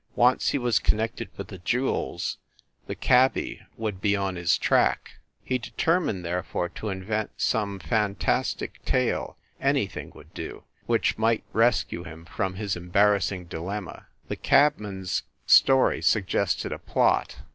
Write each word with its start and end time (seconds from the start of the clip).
Once 0.15 0.49
he 0.49 0.57
was 0.57 0.79
connected 0.79 1.29
with 1.37 1.49
the 1.49 1.59
jewels, 1.59 2.39
the 2.87 2.95
cabby 2.95 3.61
would 3.77 4.01
be 4.01 4.15
on 4.15 4.35
his 4.35 4.57
track. 4.57 5.17
He 5.43 5.59
determined, 5.59 6.25
therefore, 6.25 6.69
to 6.69 6.89
invent 6.89 7.29
some 7.37 7.77
fantastic 7.77 8.83
tale 8.83 9.37
anything 9.61 10.11
would 10.15 10.33
do 10.33 10.63
which 10.87 11.19
might 11.19 11.43
rescue 11.53 12.03
him 12.03 12.25
from 12.25 12.55
his 12.55 12.75
embarrassing 12.75 13.45
dilemma. 13.45 14.07
The 14.27 14.37
cab 14.37 14.77
driver 14.77 15.01
s 15.01 15.21
story 15.45 16.01
suggested 16.01 16.71
a 16.71 16.79
plot. 16.79 17.35